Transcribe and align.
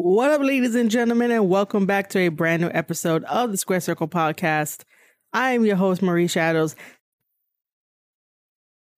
What 0.00 0.30
up, 0.30 0.42
ladies 0.42 0.76
and 0.76 0.88
gentlemen, 0.88 1.32
and 1.32 1.48
welcome 1.48 1.84
back 1.84 2.08
to 2.10 2.20
a 2.20 2.28
brand 2.28 2.62
new 2.62 2.70
episode 2.72 3.24
of 3.24 3.50
the 3.50 3.56
Square 3.56 3.80
Circle 3.80 4.06
Podcast. 4.06 4.84
I 5.32 5.50
am 5.50 5.64
your 5.64 5.74
host, 5.74 6.02
Marie 6.02 6.28
Shadows, 6.28 6.76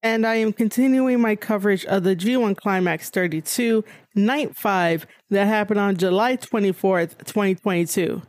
and 0.02 0.26
I 0.26 0.34
am 0.34 0.52
continuing 0.52 1.18
my 1.18 1.36
coverage 1.36 1.86
of 1.86 2.02
the 2.02 2.14
G1 2.14 2.54
Climax 2.54 3.08
32 3.08 3.82
Night 4.14 4.54
5 4.54 5.06
that 5.30 5.46
happened 5.46 5.80
on 5.80 5.96
July 5.96 6.36
24th, 6.36 7.24
2022. 7.24 8.20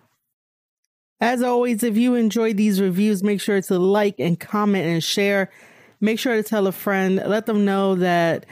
As 1.20 1.44
always, 1.44 1.84
if 1.84 1.98
you 1.98 2.16
enjoyed 2.16 2.56
these 2.56 2.80
reviews, 2.80 3.22
make 3.22 3.42
sure 3.42 3.62
to 3.62 3.80
like 3.80 4.16
and 4.18 4.40
comment 4.40 4.86
and 4.86 5.04
share. 5.04 5.52
Make 6.00 6.20
sure 6.20 6.38
to 6.38 6.42
tell 6.42 6.68
a 6.68 6.72
friend, 6.72 7.22
let 7.28 7.48
them 7.48 7.66
know 7.66 7.96
that 7.96 8.46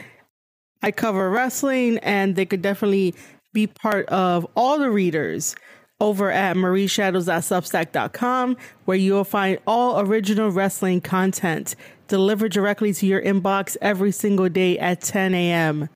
I 0.82 0.90
cover 0.90 1.30
wrestling 1.30 1.96
and 2.00 2.36
they 2.36 2.44
could 2.44 2.60
definitely 2.60 3.14
be 3.52 3.66
part 3.66 4.06
of 4.08 4.46
all 4.54 4.78
the 4.78 4.90
readers 4.90 5.56
over 6.00 6.30
at 6.30 6.56
marieshadows.substack.com, 6.56 8.56
where 8.86 8.96
you 8.96 9.12
will 9.12 9.24
find 9.24 9.58
all 9.66 10.00
original 10.00 10.50
wrestling 10.50 11.00
content 11.00 11.74
delivered 12.08 12.52
directly 12.52 12.92
to 12.94 13.06
your 13.06 13.22
inbox 13.22 13.76
every 13.80 14.12
single 14.12 14.48
day 14.48 14.78
at 14.78 15.00
10 15.00 15.34
a.m. 15.34 15.88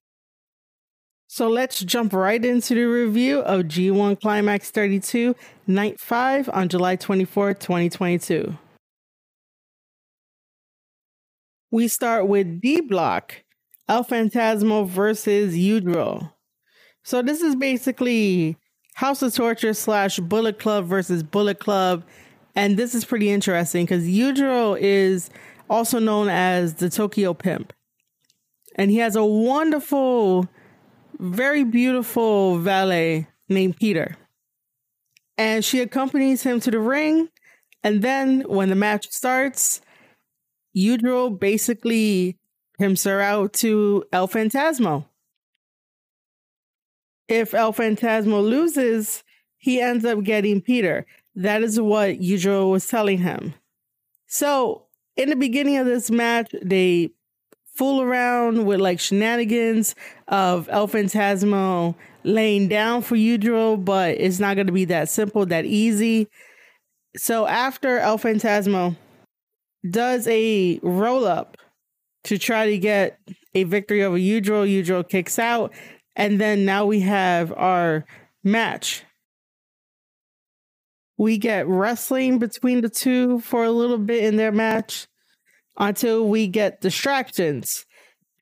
So 1.26 1.48
let's 1.48 1.80
jump 1.80 2.12
right 2.12 2.44
into 2.44 2.76
the 2.76 2.84
review 2.84 3.40
of 3.40 3.62
G1 3.62 4.20
Climax 4.20 4.70
32, 4.70 5.34
Night 5.66 5.98
5 5.98 6.48
on 6.52 6.68
July 6.68 6.94
24, 6.94 7.54
2022. 7.54 8.56
We 11.72 11.88
start 11.88 12.28
with 12.28 12.60
D 12.60 12.80
Block, 12.80 13.42
El 13.88 14.04
Phantasmo 14.04 14.86
versus 14.86 15.56
Yujiro. 15.56 16.33
So 17.04 17.20
this 17.20 17.42
is 17.42 17.54
basically 17.54 18.56
House 18.94 19.20
of 19.20 19.34
Torture 19.34 19.74
slash 19.74 20.18
Bullet 20.18 20.58
Club 20.58 20.86
versus 20.86 21.22
Bullet 21.22 21.58
Club. 21.60 22.02
And 22.56 22.78
this 22.78 22.94
is 22.94 23.04
pretty 23.04 23.28
interesting 23.30 23.84
because 23.84 24.04
Yujiro 24.04 24.78
is 24.80 25.28
also 25.68 25.98
known 25.98 26.28
as 26.28 26.74
the 26.74 26.88
Tokyo 26.88 27.34
Pimp. 27.34 27.74
And 28.76 28.90
he 28.90 28.96
has 28.98 29.16
a 29.16 29.24
wonderful, 29.24 30.48
very 31.18 31.62
beautiful 31.62 32.58
valet 32.58 33.28
named 33.50 33.76
Pieter. 33.76 34.16
And 35.36 35.62
she 35.62 35.80
accompanies 35.80 36.42
him 36.42 36.58
to 36.60 36.70
the 36.70 36.80
ring. 36.80 37.28
And 37.82 38.00
then 38.00 38.44
when 38.46 38.70
the 38.70 38.76
match 38.76 39.08
starts, 39.10 39.82
Yujiro 40.74 41.38
basically 41.38 42.38
pimps 42.78 43.04
her 43.04 43.20
out 43.20 43.52
to 43.54 44.04
El 44.10 44.26
Phantasmo 44.26 45.04
if 47.28 47.54
El 47.54 47.72
Phantasmo 47.72 48.42
loses, 48.42 49.24
he 49.56 49.80
ends 49.80 50.04
up 50.04 50.22
getting 50.22 50.60
Pieter. 50.60 51.06
That 51.34 51.62
is 51.62 51.80
what 51.80 52.20
Yujiro 52.20 52.70
was 52.70 52.86
telling 52.86 53.18
him. 53.18 53.54
So, 54.26 54.86
in 55.16 55.30
the 55.30 55.36
beginning 55.36 55.76
of 55.78 55.86
this 55.86 56.10
match, 56.10 56.54
they 56.62 57.10
fool 57.74 58.02
around 58.02 58.66
with 58.66 58.80
like 58.80 59.00
shenanigans 59.00 59.94
of 60.28 60.68
El 60.70 60.88
Phantasmo 60.88 61.94
laying 62.22 62.68
down 62.68 63.02
for 63.02 63.16
Yujiro, 63.16 63.82
but 63.82 64.16
it's 64.18 64.38
not 64.38 64.54
going 64.54 64.66
to 64.66 64.72
be 64.72 64.84
that 64.86 65.08
simple, 65.08 65.46
that 65.46 65.64
easy. 65.64 66.28
So, 67.16 67.46
after 67.46 67.98
El 67.98 68.18
Phantasmo 68.18 68.96
does 69.88 70.26
a 70.28 70.78
roll 70.82 71.26
up 71.26 71.56
to 72.24 72.38
try 72.38 72.66
to 72.66 72.78
get 72.78 73.18
a 73.54 73.64
victory 73.64 74.02
over 74.02 74.18
Yujiro, 74.18 74.68
Yujiro 74.68 75.08
kicks 75.08 75.38
out 75.38 75.72
and 76.16 76.40
then 76.40 76.64
now 76.64 76.86
we 76.86 77.00
have 77.00 77.52
our 77.52 78.04
match. 78.42 79.04
We 81.16 81.38
get 81.38 81.66
wrestling 81.68 82.38
between 82.38 82.80
the 82.80 82.88
two 82.88 83.40
for 83.40 83.64
a 83.64 83.70
little 83.70 83.98
bit 83.98 84.24
in 84.24 84.36
their 84.36 84.52
match 84.52 85.06
until 85.78 86.28
we 86.28 86.46
get 86.46 86.80
distractions. 86.80 87.86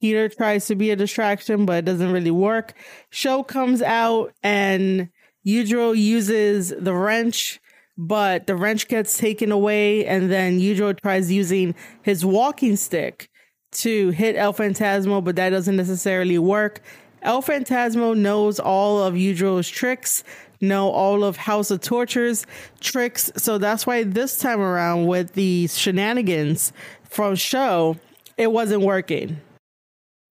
Pieter 0.01 0.29
tries 0.29 0.67
to 0.67 0.75
be 0.75 0.91
a 0.91 0.97
distraction, 0.97 1.65
but 1.65 1.79
it 1.79 1.85
doesn't 1.85 2.13
really 2.13 2.31
work. 2.31 2.75
SHO 3.11 3.45
comes 3.45 3.83
out 3.83 4.33
and 4.43 5.09
Yujiro 5.47 5.97
uses 5.97 6.73
the 6.77 6.95
wrench, 6.95 7.61
but 7.97 8.47
the 8.47 8.57
wrench 8.57 8.89
gets 8.89 9.17
taken 9.19 9.53
away, 9.53 10.07
and 10.07 10.31
then 10.31 10.61
Yujiro 10.61 10.99
tries 11.01 11.31
using 11.31 11.75
his 12.03 12.25
walking 12.25 12.77
stick 12.77 13.29
to 13.73 14.11
hit 14.11 14.37
El 14.37 14.55
Phantasmo, 14.55 15.23
but 15.23 15.37
that 15.37 15.51
doesn't 15.51 15.77
necessarily 15.77 16.39
work. 16.39 16.81
El 17.23 17.43
Phantasmo 17.43 18.17
knows 18.17 18.59
all 18.59 19.03
of 19.03 19.15
Yujiro's 19.15 19.69
tricks, 19.69 20.25
know 20.61 20.91
all 20.91 21.23
of 21.23 21.37
House 21.37 21.71
of 21.71 21.81
Torture's 21.81 22.47
tricks. 22.81 23.31
So 23.37 23.59
that's 23.59 23.87
why 23.87 24.03
this 24.03 24.39
time 24.39 24.61
around 24.61 25.07
with 25.07 25.35
the 25.35 25.69
shenanigans 25.69 26.73
from 27.05 27.37
SHO, 27.37 27.97
it 28.37 28.51
wasn't 28.51 28.83
working. 28.83 29.41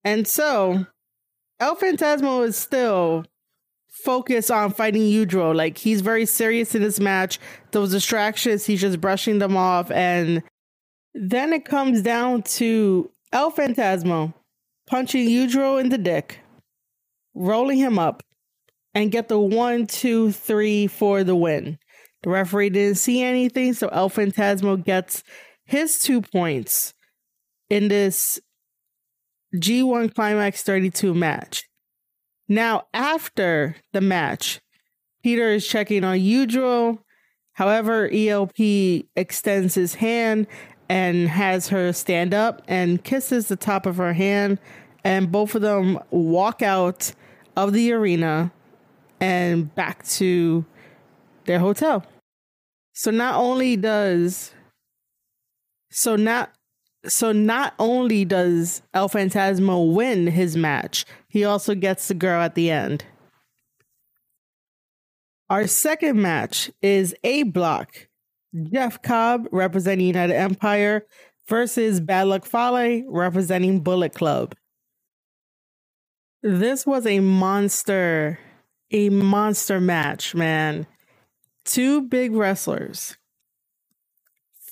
And 0.03 0.28
so 0.28 0.85
El 1.59 1.75
Phantasmo 1.75 2.46
is 2.46 2.57
still 2.57 3.25
focused 4.03 4.52
on 4.52 4.73
fighting 4.73 5.03
Yujiro. 5.03 5.56
Like 5.56 5.78
he's 5.78 6.02
very 6.02 6.25
serious 6.25 6.75
in 6.75 6.81
this 6.81 7.00
match. 7.00 7.40
Those 7.72 7.91
distractions, 7.91 8.66
he's 8.66 8.81
just 8.81 9.00
brushing 9.00 9.40
them 9.40 9.56
off. 9.56 9.91
And 9.91 10.44
then 11.13 11.53
it 11.53 11.66
comes 11.66 12.02
down 12.02 12.41
to 12.44 13.12
El 13.31 13.52
Phantasmo 13.52 14.34
punching 14.88 15.28
Yujiro 15.28 15.79
in 15.79 15.90
the 15.90 15.97
dick 15.97 16.40
rolling 17.34 17.78
him 17.78 17.97
up, 17.97 18.24
and 18.94 19.12
get 19.12 19.30
the 19.30 19.40
one, 19.40 19.88
two, 19.88 20.31
three 20.31 20.88
for 20.88 21.24
the 21.24 21.36
win. 21.36 21.78
The 22.24 22.30
referee 22.30 22.72
didn't 22.72 22.97
see 22.97 23.22
anything, 23.22 23.74
so 23.74 23.88
El 23.88 24.09
Phantasmo 24.09 24.84
gets 24.84 25.24
his 25.66 25.97
two 25.97 26.22
points 26.22 26.94
in 27.70 27.88
this 27.88 28.40
G1 29.56 30.14
Climax 30.14 30.62
32 30.64 31.14
match. 31.14 31.68
Now, 32.47 32.88
after 32.94 33.78
the 33.94 34.02
match, 34.02 34.59
Pieter 35.24 35.53
is 35.53 35.68
checking 35.68 36.03
on 36.03 36.18
Yujiro. 36.18 37.00
However, 37.53 38.09
ELP 38.12 39.06
extends 39.16 39.75
his 39.75 39.96
hand 39.96 40.47
and 40.90 41.30
has 41.30 41.70
her 41.70 41.94
stand 41.94 42.34
up 42.34 42.62
and 42.68 43.03
kisses 43.03 43.47
the 43.47 43.56
top 43.56 43.86
of 43.86 43.97
her 43.97 44.14
hand. 44.14 44.59
And 45.03 45.31
both 45.31 45.56
of 45.56 45.62
them 45.62 46.00
walk 46.12 46.62
out 46.62 47.14
of 47.56 47.73
the 47.73 47.91
arena 47.91 48.51
and 49.19 49.73
back 49.75 50.06
to 50.06 50.66
their 51.45 51.59
hotel. 51.59 52.06
So 52.94 53.12
not 53.12 53.35
only 53.35 53.75
does 53.78 54.53
so 55.91 56.16
not 56.16 56.51
so 57.07 57.31
not 57.31 57.73
only 57.79 58.25
does 58.25 58.81
El 58.94 59.09
Phantasmo 59.09 59.94
win 59.94 60.28
his 60.28 60.56
match, 60.56 61.06
he 61.28 61.44
also 61.44 61.73
gets 61.75 62.07
the 62.07 62.13
girl 62.13 62.41
at 62.41 62.56
the 62.56 62.69
end. 62.69 63.06
Our 65.50 65.67
second 65.67 66.22
match 66.22 66.72
is 66.81 67.16
A 67.23 67.44
Block. 67.44 68.07
Jeff 68.72 69.01
Cobb 69.01 69.47
representing 69.51 70.07
United 70.07 70.35
Empire 70.35 71.06
versus 71.47 72.00
Bad 72.00 72.28
Luck 72.28 72.45
Fale 72.45 73.03
representing 73.09 73.79
Bullet 73.79 74.13
Club. 74.13 74.56
This 76.44 76.88
was 76.88 77.06
a 77.06 77.19
monster, 77.19 78.40
a 78.90 79.09
monster 79.09 79.79
match, 79.79 80.34
man. 80.34 80.88
Two 81.66 82.02
big 82.02 82.34
wrestlers 82.34 83.16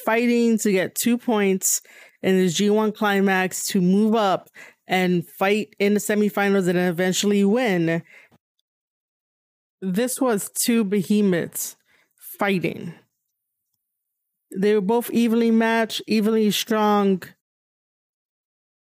fighting 0.03 0.57
to 0.57 0.71
get 0.71 0.95
two 0.95 1.15
points 1.15 1.81
in 2.23 2.37
the 2.37 2.47
G1 2.47 2.95
climax 2.95 3.67
to 3.67 3.81
move 3.81 4.15
up 4.15 4.49
and 4.87 5.27
fight 5.27 5.75
in 5.77 5.93
the 5.93 5.99
semifinals 5.99 6.67
and 6.67 6.79
eventually 6.79 7.45
win. 7.45 8.01
This 9.79 10.19
was 10.19 10.49
two 10.49 10.83
behemoths 10.83 11.75
fighting. 12.17 12.95
They 14.57 14.73
were 14.73 14.81
both 14.81 15.11
evenly 15.11 15.51
matched, 15.51 16.01
evenly 16.07 16.49
strong, 16.49 17.21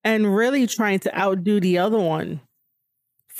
and 0.04 0.36
really 0.36 0.68
trying 0.68 1.00
to 1.00 1.18
outdo 1.18 1.58
the 1.58 1.76
other 1.76 1.98
one 1.98 2.42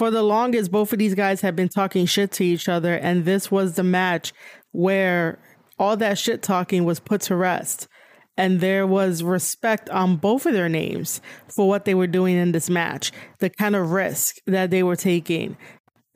for 0.00 0.10
the 0.10 0.22
longest, 0.22 0.70
both 0.70 0.94
of 0.94 0.98
these 0.98 1.14
guys 1.14 1.42
have 1.42 1.54
been 1.54 1.68
talking 1.68 2.06
shit 2.06 2.32
to 2.32 2.42
each 2.42 2.70
other, 2.70 2.94
and 2.94 3.26
this 3.26 3.50
was 3.50 3.74
the 3.74 3.82
match 3.82 4.32
where 4.72 5.38
all 5.78 5.94
that 5.94 6.16
shit 6.16 6.40
talking 6.40 6.86
was 6.86 6.98
put 6.98 7.20
to 7.20 7.36
rest. 7.36 7.86
And 8.34 8.60
there 8.60 8.86
was 8.86 9.22
respect 9.22 9.90
on 9.90 10.16
both 10.16 10.46
of 10.46 10.54
their 10.54 10.70
names 10.70 11.20
for 11.48 11.68
what 11.68 11.84
they 11.84 11.92
were 11.94 12.06
doing 12.06 12.38
in 12.38 12.52
this 12.52 12.70
match, 12.70 13.12
the 13.40 13.50
kind 13.50 13.76
of 13.76 13.90
risk 13.90 14.36
that 14.46 14.70
they 14.70 14.82
were 14.82 14.96
taking. 14.96 15.58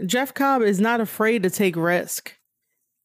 Jeff 0.06 0.32
Cobb 0.32 0.62
is 0.62 0.80
not 0.80 1.02
afraid 1.02 1.42
to 1.42 1.50
take 1.50 1.76
risk. 1.76 2.34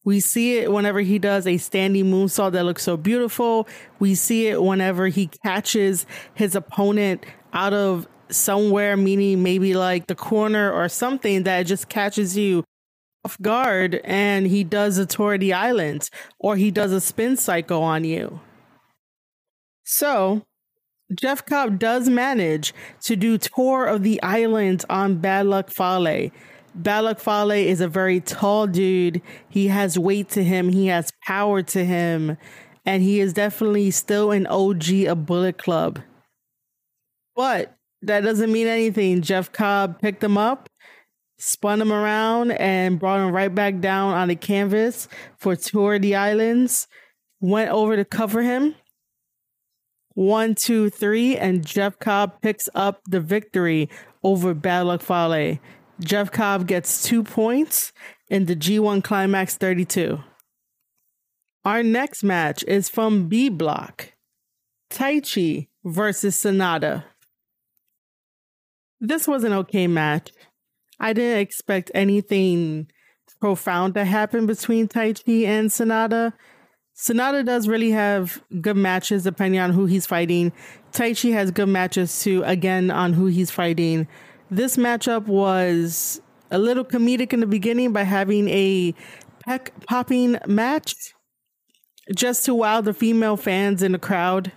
We 0.06 0.18
see 0.18 0.56
it 0.56 0.72
whenever 0.72 1.00
he 1.00 1.18
does 1.18 1.46
a 1.46 1.58
standing 1.58 2.06
moonsault 2.06 2.52
that 2.52 2.64
looks 2.64 2.84
so 2.84 2.96
beautiful. 2.96 3.68
We 3.98 4.14
see 4.14 4.46
it 4.46 4.62
whenever 4.62 5.08
he 5.08 5.26
catches 5.44 6.06
his 6.32 6.54
opponent 6.54 7.26
out 7.52 7.74
of 7.74 8.08
somewhere, 8.30 8.96
meaning 8.96 9.42
maybe 9.42 9.74
like 9.74 10.06
the 10.06 10.14
corner 10.14 10.72
or 10.72 10.88
something 10.88 11.44
that 11.44 11.64
just 11.64 11.88
catches 11.88 12.36
you 12.36 12.64
off 13.24 13.40
guard 13.40 14.00
and 14.04 14.46
he 14.46 14.64
does 14.64 14.98
a 14.98 15.06
tour 15.06 15.34
of 15.34 15.40
the 15.40 15.52
island 15.52 16.08
or 16.38 16.56
he 16.56 16.70
does 16.70 16.92
a 16.92 17.00
spin 17.00 17.36
cycle 17.36 17.82
on 17.82 18.04
you. 18.04 18.40
So 19.84 20.42
Jeff 21.14 21.44
Cobb 21.44 21.78
does 21.78 22.08
manage 22.08 22.72
to 23.02 23.16
do 23.16 23.36
tour 23.36 23.86
of 23.86 24.02
the 24.02 24.22
island 24.22 24.84
on 24.88 25.16
Bad 25.16 25.46
Luck 25.46 25.70
Fale. 25.70 26.30
Bad 26.74 27.00
Luck 27.00 27.18
Fale 27.18 27.50
is 27.50 27.80
a 27.80 27.88
very 27.88 28.20
tall 28.20 28.66
dude. 28.66 29.20
He 29.48 29.66
has 29.68 29.98
weight 29.98 30.28
to 30.30 30.44
him. 30.44 30.68
He 30.68 30.86
has 30.86 31.12
power 31.26 31.62
to 31.62 31.84
him. 31.84 32.38
And 32.86 33.02
he 33.02 33.20
is 33.20 33.32
definitely 33.32 33.90
still 33.90 34.30
an 34.30 34.46
OG 34.46 34.92
of 35.08 35.26
Bullet 35.26 35.58
Club. 35.58 35.98
But 37.34 37.76
that 38.02 38.20
doesn't 38.20 38.52
mean 38.52 38.66
anything. 38.66 39.22
Jeff 39.22 39.52
Cobb 39.52 40.00
picked 40.00 40.22
him 40.22 40.38
up, 40.38 40.68
spun 41.38 41.80
him 41.80 41.92
around, 41.92 42.52
and 42.52 42.98
brought 42.98 43.20
him 43.20 43.32
right 43.32 43.54
back 43.54 43.80
down 43.80 44.14
on 44.14 44.28
the 44.28 44.36
canvas 44.36 45.08
for 45.36 45.56
Tour 45.56 45.94
of 45.94 46.02
the 46.02 46.16
Islands. 46.16 46.86
Went 47.40 47.70
over 47.70 47.96
to 47.96 48.04
cover 48.04 48.42
him. 48.42 48.74
One, 50.14 50.54
two, 50.54 50.90
three, 50.90 51.36
and 51.36 51.64
Jeff 51.64 51.98
Cobb 51.98 52.42
picks 52.42 52.68
up 52.74 53.00
the 53.08 53.20
victory 53.20 53.88
over 54.22 54.54
Bad 54.54 54.82
Luck 54.82 55.02
Fale. 55.02 55.58
Jeff 56.00 56.30
Cobb 56.30 56.66
gets 56.66 57.02
two 57.02 57.22
points 57.22 57.92
in 58.28 58.46
the 58.46 58.56
G1 58.56 59.02
Climax 59.04 59.56
32. 59.56 60.20
Our 61.64 61.82
next 61.82 62.22
match 62.22 62.64
is 62.66 62.88
from 62.88 63.28
B 63.28 63.48
Block 63.50 64.12
Taichi 64.90 65.68
versus 65.84 66.36
Sanada. 66.36 67.04
This 69.00 69.26
was 69.26 69.44
an 69.44 69.52
okay 69.54 69.86
match. 69.86 70.30
I 70.98 71.14
didn't 71.14 71.40
expect 71.40 71.90
anything 71.94 72.90
profound 73.40 73.94
to 73.94 74.04
happen 74.04 74.46
between 74.46 74.86
Taichi 74.86 75.46
and 75.46 75.70
Sanada. 75.70 76.34
Sanada 76.94 77.44
does 77.44 77.66
really 77.66 77.90
have 77.92 78.42
good 78.60 78.76
matches 78.76 79.22
depending 79.22 79.58
on 79.58 79.72
who 79.72 79.86
he's 79.86 80.04
fighting. 80.04 80.52
Taichi 80.92 81.32
has 81.32 81.50
good 81.50 81.70
matches 81.70 82.22
too, 82.22 82.42
again, 82.44 82.90
on 82.90 83.14
who 83.14 83.26
he's 83.26 83.50
fighting. 83.50 84.06
This 84.50 84.76
matchup 84.76 85.26
was 85.26 86.20
a 86.50 86.58
little 86.58 86.84
comedic 86.84 87.32
in 87.32 87.40
the 87.40 87.46
beginning 87.46 87.92
by 87.92 88.02
having 88.02 88.48
a 88.48 88.94
pec 89.46 89.70
popping 89.86 90.36
match 90.46 90.94
just 92.14 92.44
to 92.44 92.54
wow 92.54 92.82
the 92.82 92.92
female 92.92 93.38
fans 93.38 93.82
in 93.82 93.92
the 93.92 93.98
crowd. 93.98 94.52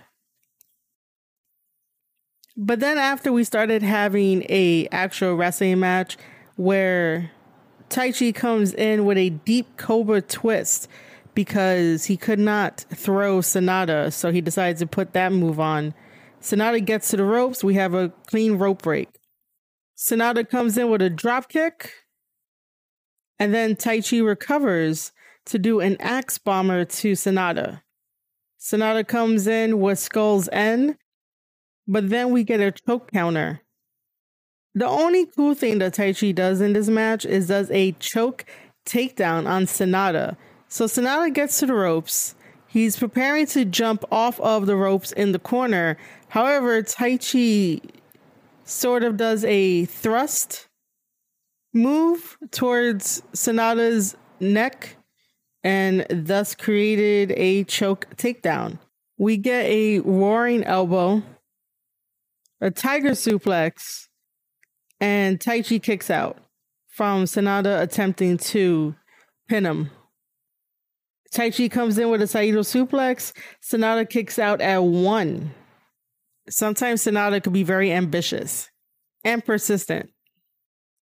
But 2.56 2.80
then 2.80 2.98
after 2.98 3.32
we 3.32 3.44
started 3.44 3.82
having 3.82 4.44
a 4.48 4.88
actual 4.92 5.34
wrestling 5.34 5.80
match 5.80 6.16
where 6.56 7.32
Taichi 7.90 8.34
comes 8.34 8.72
in 8.72 9.04
with 9.04 9.18
a 9.18 9.30
deep 9.30 9.76
cobra 9.76 10.22
twist 10.22 10.88
because 11.34 12.04
he 12.04 12.16
could 12.16 12.38
not 12.38 12.84
throw 12.94 13.38
Sanada, 13.38 14.12
so 14.12 14.30
he 14.30 14.40
decides 14.40 14.80
to 14.80 14.86
put 14.86 15.12
that 15.14 15.32
move 15.32 15.58
on. 15.58 15.94
Sanada 16.40 16.84
gets 16.84 17.08
to 17.10 17.16
the 17.16 17.24
ropes. 17.24 17.64
We 17.64 17.74
have 17.74 17.94
a 17.94 18.12
clean 18.26 18.54
rope 18.54 18.82
break. 18.82 19.08
Sanada 19.96 20.48
comes 20.48 20.78
in 20.78 20.90
with 20.90 21.02
a 21.02 21.10
drop 21.10 21.48
kick, 21.48 21.92
and 23.38 23.52
then 23.52 23.74
Taichi 23.74 24.24
recovers 24.24 25.12
to 25.46 25.58
do 25.58 25.80
an 25.80 25.96
axe 26.00 26.38
bomber 26.38 26.84
to 26.84 27.12
Sanada. 27.12 27.82
Sanada 28.60 29.06
comes 29.06 29.46
in 29.46 29.80
with 29.80 29.98
Skull's 29.98 30.48
End, 30.52 30.96
but 31.86 32.10
then 32.10 32.30
we 32.30 32.44
get 32.44 32.60
a 32.60 32.72
choke 32.72 33.10
counter. 33.12 33.60
The 34.74 34.86
only 34.86 35.26
cool 35.26 35.54
thing 35.54 35.78
that 35.78 35.94
Taichi 35.94 36.34
does 36.34 36.60
in 36.60 36.72
this 36.72 36.88
match 36.88 37.24
is 37.24 37.48
does 37.48 37.70
a 37.70 37.92
choke 37.92 38.44
takedown 38.84 39.46
on 39.46 39.64
Sanada. 39.64 40.36
so 40.68 40.86
Sanada 40.86 41.32
gets 41.32 41.60
to 41.60 41.66
the 41.66 41.74
ropes. 41.74 42.34
He's 42.66 42.98
preparing 42.98 43.46
to 43.48 43.64
jump 43.64 44.04
off 44.10 44.40
of 44.40 44.66
the 44.66 44.76
ropes 44.76 45.12
in 45.12 45.32
the 45.32 45.38
corner. 45.38 45.96
However, 46.28 46.82
Taichi 46.82 47.80
sort 48.64 49.04
of 49.04 49.16
does 49.16 49.44
a 49.44 49.84
thrust 49.84 50.66
move 51.72 52.36
towards 52.50 53.22
Sanada's 53.32 54.16
neck 54.40 54.96
and 55.62 56.06
thus 56.10 56.54
created 56.54 57.32
a 57.36 57.64
choke 57.64 58.06
takedown. 58.16 58.78
We 59.18 59.36
get 59.36 59.66
a 59.66 60.00
roaring 60.00 60.64
elbow, 60.64 61.22
a 62.64 62.70
tiger 62.70 63.10
suplex, 63.10 64.08
and 64.98 65.38
Taichi 65.38 65.82
kicks 65.82 66.08
out 66.08 66.38
from 66.88 67.24
Sanada 67.24 67.82
attempting 67.82 68.38
to 68.38 68.94
pin 69.50 69.66
him. 69.66 69.90
Taichi 71.30 71.70
comes 71.70 71.98
in 71.98 72.08
with 72.08 72.22
a 72.22 72.26
Saito 72.26 72.60
suplex. 72.60 73.34
Sanada 73.62 74.08
kicks 74.08 74.38
out 74.38 74.62
at 74.62 74.82
one. 74.82 75.52
Sometimes 76.48 77.04
Sanada 77.04 77.42
could 77.42 77.52
be 77.52 77.64
very 77.64 77.92
ambitious 77.92 78.70
and 79.24 79.44
persistent. 79.44 80.08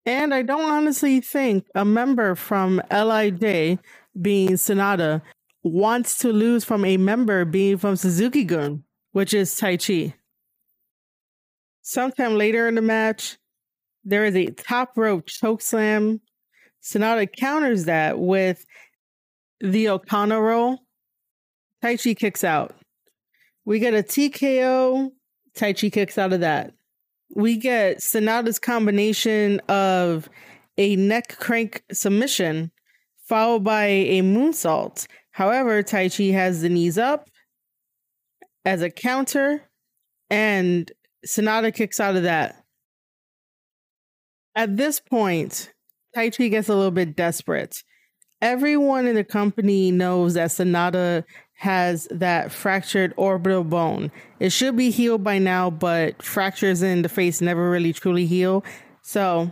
And 0.06 0.34
I 0.34 0.42
don't 0.42 0.70
honestly 0.70 1.22
think 1.22 1.66
a 1.74 1.86
member 1.86 2.36
from 2.36 2.82
LIJ, 2.92 3.80
being 4.22 4.52
Sanada, 4.52 5.22
wants 5.64 6.18
to 6.18 6.34
lose 6.34 6.66
from 6.66 6.84
a 6.84 6.98
member 6.98 7.46
being 7.46 7.78
from 7.78 7.96
Suzuki 7.96 8.44
Gun, 8.44 8.84
which 9.14 9.34
is 9.34 9.58
Taichi. 9.58 10.14
Sometime 11.90 12.36
later 12.36 12.68
in 12.68 12.76
the 12.76 12.82
match, 12.82 13.38
there 14.04 14.26
is 14.26 14.36
a 14.36 14.48
top 14.48 14.98
rope 14.98 15.26
choke 15.26 15.62
slam. 15.62 16.20
Sanada 16.84 17.30
counters 17.34 17.86
that 17.86 18.20
with 18.20 18.66
the 19.62 19.88
O'Connor 19.88 20.42
roll. 20.42 20.80
Taichi 21.82 22.14
kicks 22.14 22.44
out. 22.44 22.76
We 23.64 23.80
get 23.80 23.94
a 23.94 24.04
TKO. 24.04 25.12
Taichi 25.58 25.90
kicks 25.90 26.18
out 26.18 26.34
of 26.34 26.42
that. 26.42 26.74
We 27.34 27.56
get 27.56 28.00
Sanada's 28.00 28.60
combination 28.60 29.62
of 29.70 30.28
a 30.78 30.98
neck 30.98 31.38
crank 31.40 31.84
submission 31.94 32.70
followed 33.30 33.64
by 33.64 33.86
a 33.86 34.22
moonsault. 34.24 35.08
However, 35.32 35.82
Taichi 35.84 36.34
has 36.34 36.62
the 36.62 36.68
knees 36.68 36.98
up 36.98 37.30
as 38.66 38.82
a 38.82 38.90
counter, 38.90 39.62
and 40.30 40.92
Sanada 41.26 41.74
kicks 41.74 42.00
out 42.00 42.16
of 42.16 42.24
that. 42.24 42.64
At 44.56 44.78
this 44.78 45.00
point, 45.00 45.72
Taichi 46.16 46.50
gets 46.50 46.70
a 46.70 46.76
little 46.76 46.92
bit 46.92 47.16
desperate 47.16 47.84
everyone 48.42 49.08
in 49.08 49.16
the 49.16 49.24
company 49.24 49.92
knows 49.92 50.36
that 50.36 50.50
Sanada 50.50 51.24
has 51.56 52.08
that 52.12 52.52
fractured 52.52 53.14
orbital 53.18 53.64
bone. 53.64 54.12
It 54.40 54.52
should 54.52 54.76
be 54.76 54.92
healed 54.92 55.24
by 55.24 55.40
now, 55.40 55.70
but 55.70 56.22
fractures 56.22 56.84
in 56.84 57.02
the 57.02 57.10
face 57.10 57.42
never 57.42 57.70
really 57.70 57.94
truly 57.94 58.26
heal. 58.26 58.64
So 59.02 59.52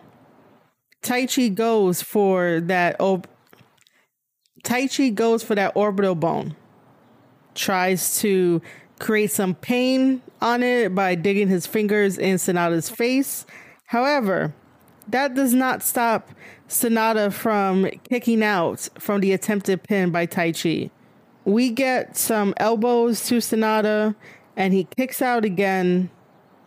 Taichi 1.02 1.54
goes 1.54 2.02
for 2.02 2.62
that. 2.66 3.00
Ob- 3.00 3.28
Taichi 4.64 5.14
goes 5.14 5.44
for 5.44 5.56
that 5.56 5.72
orbital 5.76 6.16
bone. 6.16 6.56
Tries 7.56 8.20
to 8.20 8.62
create 9.00 9.32
some 9.32 9.56
pain 9.56 10.22
on 10.42 10.64
it 10.64 10.96
by 10.96 11.16
digging 11.16 11.48
his 11.48 11.68
fingers 11.68 12.18
in 12.18 12.36
Sanada's 12.36 12.90
face. 12.90 13.46
However, 13.86 14.54
that 15.08 15.36
does 15.36 15.54
not 15.54 15.84
stop 15.84 16.30
Sanada 16.68 17.32
from 17.32 17.90
kicking 18.10 18.44
out 18.44 18.90
from 18.98 19.22
the 19.22 19.34
attempted 19.34 19.84
pin 19.84 20.12
by 20.12 20.26
Taichi. 20.26 20.90
We 21.44 21.70
get 21.70 22.18
some 22.18 22.54
elbows 22.58 23.26
to 23.28 23.36
Sanada 23.36 24.16
and 24.56 24.74
he 24.74 24.86
kicks 24.98 25.22
out 25.22 25.46
again. 25.46 26.10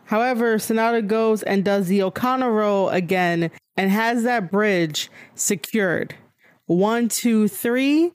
However, 0.04 0.56
Sanada 0.58 1.06
goes 1.06 1.42
and 1.42 1.64
does 1.64 1.88
the 1.88 2.02
O'Connor 2.02 2.52
roll 2.52 2.88
again 2.90 3.50
and 3.76 3.90
has 3.90 4.22
that 4.22 4.50
bridge 4.50 5.10
secured. 5.34 6.14
One, 6.66 7.08
two, 7.08 7.48
three. 7.48 8.12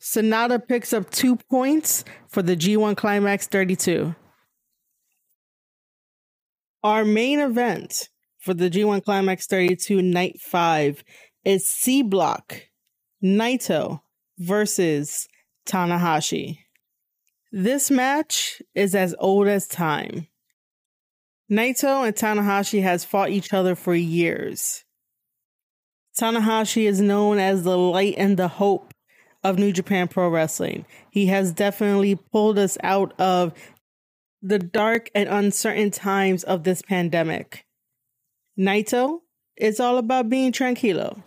Sanada 0.00 0.66
picks 0.66 0.92
up 0.92 1.10
two 1.10 1.36
points 1.36 2.04
for 2.28 2.42
the 2.42 2.56
G1 2.56 2.96
Climax 2.96 3.46
32. 3.46 4.14
Our 6.82 7.04
main 7.04 7.40
event 7.40 8.08
for 8.38 8.54
the 8.54 8.70
G1 8.70 9.04
Climax 9.04 9.46
32 9.46 10.00
Night 10.00 10.40
5 10.40 11.04
is 11.44 11.68
C 11.68 12.02
Block 12.02 12.62
Naito 13.22 14.00
versus 14.38 15.28
Tanahashi. 15.66 16.60
This 17.52 17.90
match 17.90 18.62
is 18.74 18.94
as 18.94 19.14
old 19.18 19.48
as 19.48 19.66
time. 19.68 20.28
Naito 21.50 22.06
and 22.06 22.16
Tanahashi 22.16 22.82
has 22.82 23.04
fought 23.04 23.30
each 23.30 23.52
other 23.52 23.74
for 23.74 23.94
years. 23.94 24.84
Tanahashi 26.18 26.88
is 26.88 27.00
known 27.00 27.38
as 27.38 27.64
the 27.64 27.76
light 27.76 28.14
and 28.16 28.36
the 28.36 28.48
hope 28.48 28.89
of 29.42 29.58
New 29.58 29.72
Japan 29.72 30.08
Pro 30.08 30.28
Wrestling. 30.28 30.84
He 31.10 31.26
has 31.26 31.52
definitely 31.52 32.14
pulled 32.14 32.58
us 32.58 32.76
out 32.82 33.18
of 33.18 33.52
the 34.42 34.58
dark 34.58 35.10
and 35.14 35.28
uncertain 35.28 35.90
times 35.90 36.44
of 36.44 36.64
this 36.64 36.82
pandemic. 36.82 37.66
Naito 38.58 39.20
it's 39.60 39.78
all 39.78 39.98
about 39.98 40.30
being 40.30 40.52
tranquilo. 40.52 41.22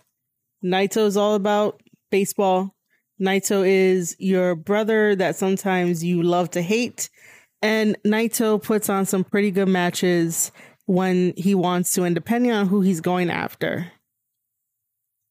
Naito 0.62 1.06
is 1.06 1.16
all 1.16 1.34
about 1.34 1.80
baseball. 2.10 2.74
Naito 3.20 3.66
is 3.66 4.16
your 4.18 4.56
brother 4.56 5.14
that 5.14 5.36
sometimes 5.36 6.02
you 6.02 6.20
love 6.20 6.50
to 6.50 6.60
hate. 6.60 7.08
And 7.62 7.96
Naito 8.04 8.60
puts 8.60 8.88
on 8.88 9.06
some 9.06 9.22
pretty 9.22 9.52
good 9.52 9.68
matches 9.68 10.50
when 10.86 11.32
he 11.36 11.54
wants 11.54 11.92
to, 11.94 12.02
and 12.02 12.14
depending 12.14 12.50
on 12.50 12.66
who 12.66 12.80
he's 12.80 13.00
going 13.00 13.30
after. 13.30 13.90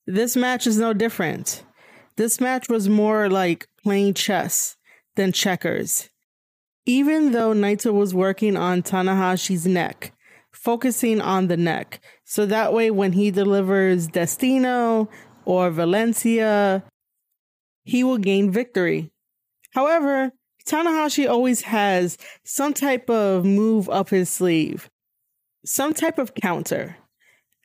This 0.08 0.36
match 0.38 0.66
is 0.66 0.78
no 0.78 0.94
different. 0.94 1.64
This 2.16 2.40
match 2.40 2.70
was 2.70 2.88
more 2.88 3.30
like 3.30 3.68
playing 3.84 4.14
chess 4.14 4.78
than 5.16 5.32
checkers. 5.32 6.10
Even 6.86 7.32
though 7.32 7.54
Naito 7.54 7.94
was 7.94 8.14
working 8.14 8.56
on 8.58 8.84
Tanahashi's 8.84 9.66
neck, 9.66 10.14
focusing 10.52 11.22
on 11.22 11.48
the 11.48 11.58
neck, 11.58 12.02
so 12.24 12.46
that 12.46 12.74
way 12.74 12.92
when 12.92 13.14
he 13.14 13.32
delivers 13.32 14.08
Destino 14.08 15.10
or 15.46 15.72
Valentia, 15.72 16.84
he 17.84 18.04
will 18.04 18.18
gain 18.18 18.52
victory. 18.52 19.12
However, 19.72 20.32
Tanahashi 20.68 21.30
always 21.30 21.62
has 21.64 22.18
some 22.44 22.74
type 22.74 23.10
of 23.10 23.44
move 23.44 23.90
up 23.90 24.10
his 24.10 24.30
sleeve, 24.30 24.90
some 25.66 25.94
type 25.94 26.18
of 26.18 26.36
counter. 26.36 26.98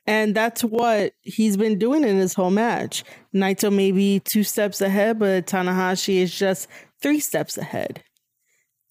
And 0.09 0.33
that's 0.33 0.63
what 0.63 1.13
he's 1.21 1.55
been 1.55 1.77
doing 1.77 2.03
in 2.03 2.17
this 2.17 2.33
whole 2.33 2.49
match. 2.49 3.03
Naito 3.31 3.71
may 3.71 3.91
be 3.91 4.19
two 4.19 4.43
steps 4.43 4.81
ahead, 4.81 5.19
but 5.19 5.45
Tanahashi 5.45 6.15
is 6.15 6.35
just 6.35 6.67
three 6.99 7.19
steps 7.19 7.59
ahead. 7.59 8.03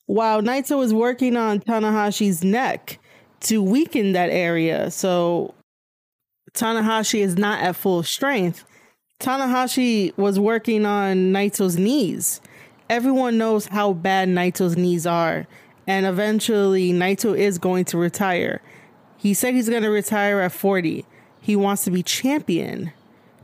While 0.07 0.43
Naito 0.43 0.81
is 0.85 0.95
working 0.95 1.37
on 1.37 1.59
Tanahashi's 1.59 2.45
neck 2.45 3.01
to 3.41 3.61
weaken 3.61 4.13
that 4.13 4.31
area, 4.31 4.93
so 4.93 5.57
Tanahashi 6.53 7.19
is 7.19 7.37
not 7.37 7.65
at 7.65 7.75
full 7.75 8.05
strength. 8.05 8.65
Tanahashi 9.19 10.17
was 10.17 10.39
working 10.39 10.87
on 10.87 11.33
Naito's 11.33 11.77
knees. 11.77 12.41
Everyone 12.89 13.39
knows 13.39 13.67
how 13.67 13.93
bad 13.93 14.29
Naito's 14.29 14.77
knees 14.77 15.05
are, 15.05 15.49
and 15.85 16.07
eventually 16.07 16.93
Naito 16.93 17.37
is 17.37 17.59
going 17.59 17.87
to 17.87 17.99
retire. 17.99 18.63
He 19.19 19.35
said 19.35 19.55
he's 19.55 19.69
going 19.69 19.83
to 19.83 19.91
retire 19.91 20.41
at 20.41 20.53
40. 20.53 21.05
He 21.49 21.57
wants 21.57 21.85
to 21.85 21.91
be 21.91 22.03
champion. 22.03 22.93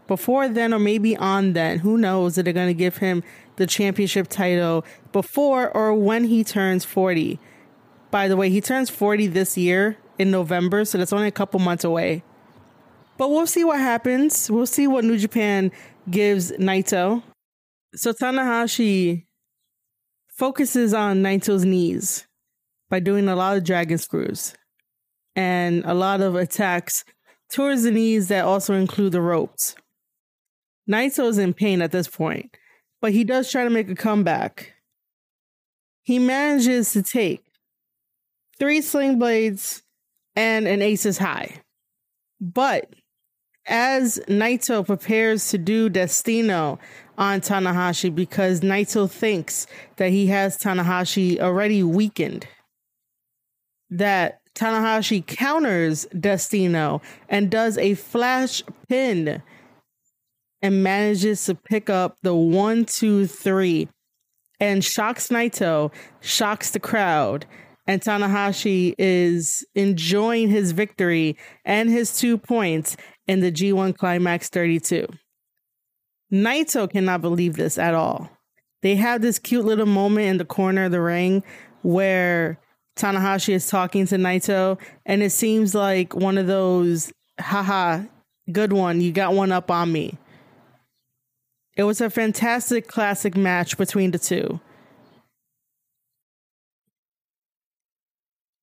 Before 0.08 0.46
then, 0.46 0.74
or 0.74 0.78
maybe 0.78 1.16
on 1.16 1.54
then, 1.54 1.78
who 1.78 1.96
knows 1.96 2.34
that 2.34 2.42
they're 2.42 2.52
going 2.52 2.68
to 2.68 2.74
give 2.74 2.98
him 2.98 3.22
the 3.56 3.66
championship 3.66 4.28
title 4.28 4.84
before 5.10 5.74
or 5.74 5.94
when 5.94 6.24
he 6.24 6.44
turns 6.44 6.84
40. 6.84 7.40
By 8.10 8.28
the 8.28 8.36
way, 8.36 8.50
he 8.50 8.60
turns 8.60 8.90
40 8.90 9.28
this 9.28 9.56
year 9.56 9.96
in 10.18 10.30
November, 10.30 10.84
so 10.84 10.98
that's 10.98 11.14
only 11.14 11.28
a 11.28 11.32
couple 11.32 11.58
months 11.60 11.82
away. 11.82 12.22
But 13.16 13.30
we'll 13.30 13.46
see 13.46 13.64
what 13.64 13.78
happens. 13.78 14.50
We'll 14.50 14.66
see 14.66 14.86
what 14.86 15.06
New 15.06 15.16
Japan 15.16 15.72
gives 16.10 16.52
Naito. 16.52 17.22
So 17.94 18.12
Tanahashi 18.12 19.24
focuses 20.28 20.92
on 20.92 21.22
Naito's 21.22 21.64
knees 21.64 22.26
by 22.90 23.00
doing 23.00 23.28
a 23.30 23.34
lot 23.34 23.56
of 23.56 23.64
dragon 23.64 23.96
screws 23.96 24.54
and 25.34 25.82
a 25.86 25.94
lot 25.94 26.20
of 26.20 26.34
attacks 26.34 27.02
towards 27.52 27.82
the 27.82 27.90
knees 27.90 28.28
that 28.28 28.44
also 28.44 28.74
include 28.74 29.12
the 29.12 29.20
ropes. 29.20 29.74
Naito 30.90 31.28
is 31.28 31.38
in 31.38 31.54
pain 31.54 31.80
at 31.80 31.92
this 31.92 32.08
point, 32.08 32.56
but 33.00 33.12
he 33.12 33.24
does 33.24 33.50
try 33.50 33.64
to 33.64 33.70
make 33.70 33.88
a 33.88 33.94
comeback. 33.94 34.74
He 36.02 36.18
manages 36.18 36.92
to 36.92 37.02
take 37.02 37.42
three 38.58 38.82
sling 38.82 39.18
blades 39.18 39.82
and 40.36 40.66
an 40.66 40.82
aces 40.82 41.18
high. 41.18 41.60
But 42.40 42.92
as 43.66 44.20
Naito 44.28 44.84
prepares 44.84 45.48
to 45.50 45.58
do 45.58 45.88
Destino 45.88 46.78
on 47.16 47.40
Tanahashi 47.40 48.14
because 48.14 48.60
Naito 48.60 49.10
thinks 49.10 49.66
that 49.96 50.10
he 50.10 50.26
has 50.26 50.58
Tanahashi 50.58 51.40
already 51.40 51.82
weakened, 51.82 52.46
that 53.90 54.40
Tanahashi 54.54 55.26
counters 55.26 56.06
Destino 56.18 57.02
and 57.28 57.50
does 57.50 57.76
a 57.78 57.94
flash 57.94 58.62
pin 58.88 59.42
and 60.62 60.82
manages 60.82 61.44
to 61.46 61.54
pick 61.54 61.90
up 61.90 62.16
the 62.22 62.34
one, 62.34 62.84
two, 62.84 63.26
three 63.26 63.88
and 64.60 64.84
shocks 64.84 65.28
Naito, 65.28 65.92
shocks 66.20 66.70
the 66.70 66.80
crowd, 66.80 67.46
and 67.86 68.00
Tanahashi 68.00 68.94
is 68.98 69.64
enjoying 69.74 70.48
his 70.48 70.72
victory 70.72 71.36
and 71.64 71.90
his 71.90 72.16
two 72.16 72.38
points 72.38 72.96
in 73.26 73.40
the 73.40 73.52
G1 73.52 73.96
Climax 73.96 74.48
32. 74.48 75.06
Naito 76.32 76.90
cannot 76.90 77.20
believe 77.20 77.56
this 77.56 77.78
at 77.78 77.94
all. 77.94 78.30
They 78.82 78.96
have 78.96 79.22
this 79.22 79.38
cute 79.38 79.64
little 79.64 79.86
moment 79.86 80.26
in 80.26 80.38
the 80.38 80.44
corner 80.44 80.84
of 80.84 80.92
the 80.92 81.00
ring 81.00 81.42
where 81.82 82.58
Tanahashi 82.96 83.54
is 83.54 83.66
talking 83.66 84.06
to 84.06 84.16
Naito, 84.16 84.78
and 85.04 85.22
it 85.22 85.30
seems 85.30 85.74
like 85.74 86.14
one 86.14 86.38
of 86.38 86.46
those, 86.46 87.12
haha, 87.40 88.02
good 88.52 88.72
one, 88.72 89.00
you 89.00 89.12
got 89.12 89.34
one 89.34 89.50
up 89.50 89.70
on 89.70 89.90
me. 89.90 90.16
It 91.76 91.82
was 91.84 92.00
a 92.00 92.08
fantastic 92.08 92.86
classic 92.86 93.36
match 93.36 93.76
between 93.76 94.12
the 94.12 94.18
two. 94.18 94.60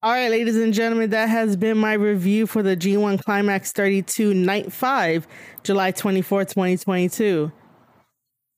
All 0.03 0.11
right, 0.11 0.31
ladies 0.31 0.55
and 0.55 0.73
gentlemen, 0.73 1.11
that 1.11 1.29
has 1.29 1.55
been 1.55 1.77
my 1.77 1.93
review 1.93 2.47
for 2.47 2.63
the 2.63 2.75
G1 2.75 3.23
Climax 3.23 3.71
32 3.71 4.33
Night 4.33 4.73
5, 4.73 5.27
July 5.61 5.91
24, 5.91 6.45
2022. 6.45 7.51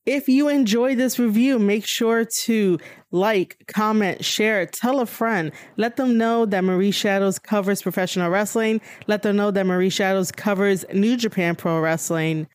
If 0.05 0.27
you 0.27 0.49
enjoyed 0.49 0.97
this 0.97 1.17
review, 1.17 1.59
make 1.59 1.85
sure 1.85 2.25
to 2.25 2.77
like, 3.11 3.63
comment, 3.67 4.25
share, 4.25 4.65
tell 4.65 4.99
a 4.99 5.05
friend. 5.05 5.53
Let 5.77 5.95
them 5.95 6.17
know 6.17 6.45
that 6.45 6.63
Marie 6.63 6.91
Shadows 6.91 7.39
covers 7.39 7.81
professional 7.81 8.29
wrestling. 8.29 8.81
Let 9.07 9.21
them 9.21 9.37
know 9.37 9.51
that 9.51 9.65
Marie 9.65 9.89
Shadows 9.89 10.31
covers 10.31 10.83
New 10.93 11.15
Japan 11.15 11.55
Pro 11.55 11.79
Wrestling. 11.79 12.47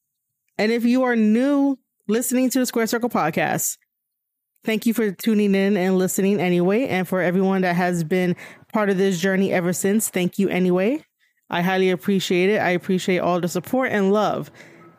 And 0.58 0.72
if 0.72 0.84
you 0.84 1.04
are 1.04 1.16
new 1.16 1.78
listening 2.06 2.50
to 2.50 2.58
the 2.58 2.66
Square 2.66 2.88
Circle 2.88 3.08
podcast, 3.08 3.78
thank 4.64 4.84
you 4.84 4.92
for 4.92 5.12
tuning 5.12 5.54
in 5.54 5.78
and 5.78 5.96
listening 5.96 6.40
anyway. 6.40 6.86
And 6.86 7.08
for 7.08 7.22
everyone 7.22 7.62
that 7.62 7.76
has 7.76 8.04
been 8.04 8.36
part 8.74 8.90
of 8.90 8.98
this 8.98 9.18
journey 9.18 9.52
ever 9.52 9.72
since. 9.72 10.10
Thank 10.10 10.38
you 10.38 10.50
anyway. 10.50 11.02
I 11.48 11.62
highly 11.62 11.88
appreciate 11.88 12.50
it. 12.50 12.58
I 12.58 12.70
appreciate 12.70 13.20
all 13.20 13.40
the 13.40 13.48
support 13.48 13.90
and 13.90 14.12
love. 14.12 14.50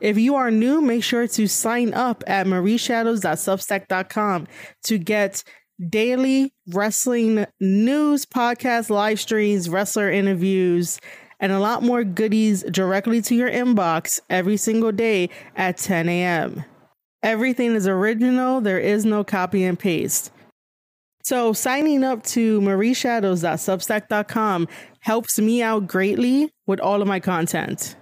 If 0.02 0.18
you 0.18 0.36
are 0.36 0.52
new, 0.52 0.82
make 0.82 1.04
sure 1.04 1.28
to 1.28 1.48
sign 1.48 1.94
up 1.94 2.24
at 2.28 2.48
marieshadows.substack.com 2.48 4.48
to 4.84 4.98
get 4.98 5.44
daily 5.88 6.52
wrestling 6.68 7.46
news, 7.60 8.26
podcast, 8.26 8.90
live 8.90 9.20
streams, 9.20 9.70
wrestler 9.70 10.10
interviews, 10.12 11.00
and 11.40 11.52
a 11.52 11.60
lot 11.60 11.84
more 11.84 12.04
goodies 12.04 12.64
directly 12.64 13.22
to 13.22 13.36
your 13.36 13.50
inbox 13.50 14.20
every 14.30 14.58
single 14.58 14.92
day 14.92 15.30
at 15.56 15.78
10 15.78 16.10
a.m. 16.10 16.66
Everything 17.24 17.76
is 17.76 17.88
original, 17.88 18.60
there 18.62 18.80
is 18.80 19.06
no 19.06 19.24
copy 19.24 19.64
and 19.64 19.80
paste. 19.80 20.32
So 21.24 21.54
signing 21.54 22.04
up 22.04 22.24
to 22.24 22.60
marieshadows.substack.com 22.62 24.68
helps 25.02 25.40
me 25.40 25.62
out 25.62 25.88
greatly 25.88 26.52
with 26.66 26.80
all 26.80 27.02
of 27.02 27.08
my 27.08 27.20
content. 27.20 27.96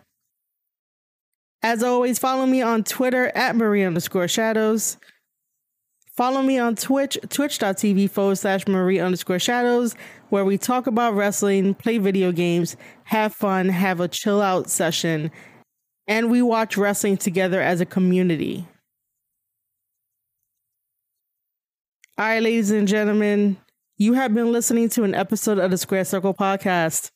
As 1.63 1.83
always, 1.83 2.19
follow 2.19 2.45
me 2.45 2.61
on 2.61 2.83
Twitter 2.83 3.31
at 3.35 3.55
Marie 3.55 3.83
underscore 3.83 4.27
shadows. 4.27 4.97
Follow 6.15 6.41
me 6.41 6.57
on 6.57 6.75
Twitch, 6.75 7.17
twitch.tv 7.29 8.09
forward 8.09 8.37
slash 8.37 8.67
Marie 8.67 8.99
underscore 8.99 9.39
shadows, 9.39 9.95
where 10.29 10.45
we 10.45 10.57
talk 10.57 10.87
about 10.87 11.13
wrestling, 11.13 11.75
play 11.75 11.99
video 11.99 12.31
games, 12.31 12.75
have 13.03 13.33
fun, 13.33 13.69
have 13.69 13.99
a 13.99 14.07
chill 14.07 14.41
out 14.41 14.69
session, 14.69 15.29
and 16.07 16.31
we 16.31 16.41
watch 16.41 16.75
wrestling 16.75 17.17
together 17.17 17.61
as 17.61 17.81
a 17.81 17.85
community. 17.85 18.67
All 22.17 22.25
right, 22.25 22.41
ladies 22.41 22.71
and 22.71 22.87
gentlemen, 22.87 23.57
you 23.97 24.13
have 24.13 24.33
been 24.33 24.51
listening 24.51 24.89
to 24.89 25.03
an 25.03 25.13
episode 25.13 25.59
of 25.59 25.69
the 25.69 25.77
Square 25.77 26.05
Circle 26.05 26.33
podcast. 26.33 27.11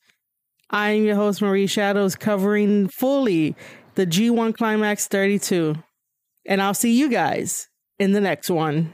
I 0.69 0.91
am 0.91 1.03
your 1.03 1.15
host, 1.15 1.41
Marie 1.41 1.65
Shadows, 1.65 2.15
covering 2.15 2.87
fully 2.87 3.55
the 3.95 4.05
G1 4.05 4.55
Climax 4.55 5.07
32. 5.07 5.75
And 6.45 6.61
I'll 6.61 6.73
see 6.73 6.97
you 6.97 7.09
guys 7.09 7.67
in 7.99 8.13
the 8.13 8.21
next 8.21 8.49
one. 8.49 8.93